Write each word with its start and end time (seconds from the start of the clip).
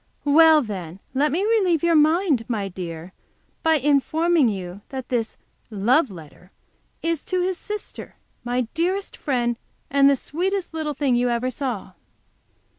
"Well, 0.25 0.63
then, 0.63 0.99
let 1.13 1.31
me 1.31 1.43
relieve 1.43 1.83
your 1.83 1.93
mind, 1.93 2.43
my 2.47 2.67
dear, 2.69 3.13
by 3.61 3.75
informing 3.75 4.49
you 4.49 4.81
that 4.89 5.09
this 5.09 5.37
'love 5.69 6.09
letter' 6.09 6.49
is 7.03 7.23
to 7.25 7.41
his 7.43 7.59
sister, 7.59 8.15
my 8.43 8.61
dearest 8.73 9.15
friend, 9.15 9.57
and 9.91 10.09
the 10.09 10.15
sweetest 10.15 10.73
little 10.73 10.95
thing 10.95 11.15
you 11.15 11.29
ever 11.29 11.51
saw." 11.51 11.93